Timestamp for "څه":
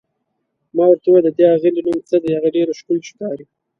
2.09-2.17